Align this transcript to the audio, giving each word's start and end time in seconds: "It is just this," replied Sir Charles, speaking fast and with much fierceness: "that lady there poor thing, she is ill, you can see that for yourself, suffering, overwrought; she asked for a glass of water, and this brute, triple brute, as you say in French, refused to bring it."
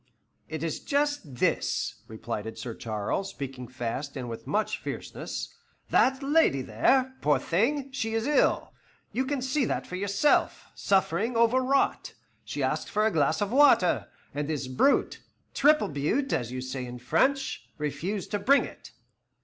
"It 0.49 0.63
is 0.63 0.79
just 0.79 1.35
this," 1.35 2.01
replied 2.07 2.57
Sir 2.57 2.73
Charles, 2.73 3.29
speaking 3.29 3.67
fast 3.67 4.17
and 4.17 4.27
with 4.31 4.47
much 4.47 4.79
fierceness: 4.79 5.53
"that 5.91 6.23
lady 6.23 6.63
there 6.63 7.13
poor 7.21 7.37
thing, 7.37 7.91
she 7.91 8.15
is 8.15 8.25
ill, 8.25 8.73
you 9.11 9.25
can 9.25 9.43
see 9.43 9.63
that 9.65 9.85
for 9.85 9.97
yourself, 9.97 10.71
suffering, 10.73 11.37
overwrought; 11.37 12.15
she 12.43 12.63
asked 12.63 12.89
for 12.89 13.05
a 13.05 13.11
glass 13.11 13.41
of 13.41 13.51
water, 13.51 14.07
and 14.33 14.47
this 14.47 14.67
brute, 14.67 15.21
triple 15.53 15.87
brute, 15.87 16.33
as 16.33 16.51
you 16.51 16.61
say 16.61 16.83
in 16.83 16.97
French, 16.97 17.69
refused 17.77 18.31
to 18.31 18.39
bring 18.39 18.65
it." 18.65 18.93